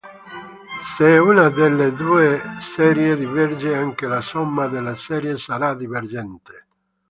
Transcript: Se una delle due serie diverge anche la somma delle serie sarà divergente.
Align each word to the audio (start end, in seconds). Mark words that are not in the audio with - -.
Se 0.97 1.05
una 1.21 1.51
delle 1.51 1.93
due 1.93 2.41
serie 2.59 3.15
diverge 3.15 3.75
anche 3.75 4.07
la 4.07 4.21
somma 4.21 4.65
delle 4.67 4.95
serie 4.95 5.37
sarà 5.37 5.75
divergente. 5.75 6.65